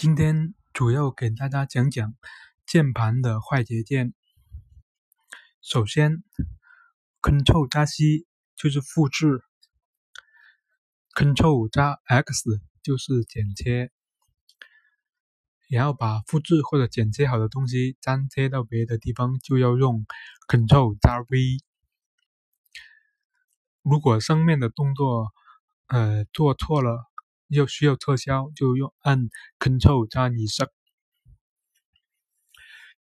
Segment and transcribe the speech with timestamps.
[0.00, 2.14] 今天主要给大家讲讲
[2.64, 4.14] 键盘的坏捷键。
[5.60, 6.24] 首先
[7.20, 8.26] ，Ctrl 加 C
[8.56, 9.42] 就是复制
[11.14, 13.92] ，Ctrl 加 X 就是剪切。
[15.68, 20.06] 然后把复制或者剪切好的东西粘贴到别的地方，就要用
[20.48, 21.58] Ctrl 加 V。
[23.82, 25.34] 如果上面的动作
[25.88, 27.09] 呃做错了，
[27.50, 29.28] 要需要撤销，就用按
[29.58, 30.72] Ctrl 加 Z。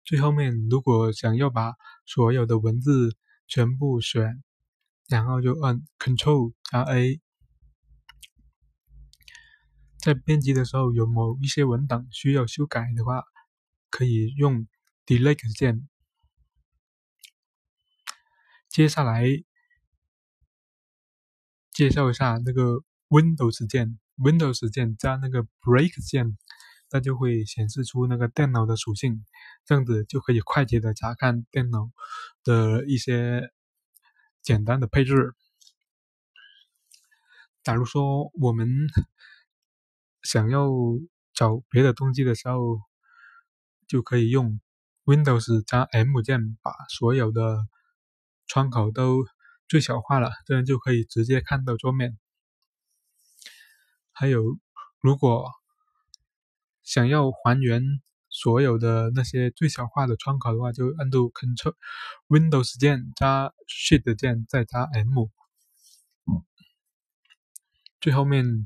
[0.05, 1.75] 最后面如果想要把
[2.05, 3.17] 所有的文字
[3.49, 4.43] 全部选，
[5.09, 7.21] 然后就按 Ctrl 加 A。
[9.99, 13.25] 在编辑的时候，有某一些文档需要修改的话，
[13.91, 14.69] 可以用
[15.05, 15.89] Delete 键。
[18.69, 19.25] 接下来
[21.73, 26.37] 介绍一下那个 Windows 键，Windows 键加那个 Break 键，
[26.89, 29.25] 它就会显示出那个电脑的属性，
[29.65, 31.91] 这样子就可以快捷的查看电脑
[32.45, 33.51] 的一些
[34.43, 35.35] 简单的配置。
[37.63, 38.69] 假如说我们
[40.23, 40.71] 想要
[41.35, 42.81] 找别的东西的时候，
[43.89, 44.61] 就可以用
[45.05, 47.59] Windows 加 M 键把所有的
[48.47, 49.25] 窗口都
[49.69, 52.17] 最小化了，这样就可以直接看到桌面。
[54.19, 54.43] 还有，
[55.01, 55.53] 如果
[56.83, 57.83] 想要还原
[58.31, 61.75] 所有的那些最小化的窗口的话，就按住 Ctrl
[62.29, 65.29] Windows 键加 Shift 键再加 M。
[68.01, 68.65] 最后面。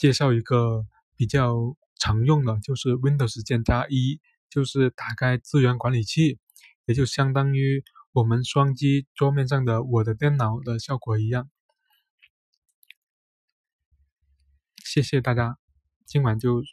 [0.00, 4.18] 介绍一个比较常用的，就是 Windows 键加一，
[4.48, 6.38] 就是打开资源管理器，
[6.86, 11.50] 也就相当于我们双击桌面上的我的电脑的效果一样。
[14.92, 15.56] 谢谢大家，
[16.04, 16.64] 今晚就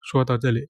[0.00, 0.68] 说到这里。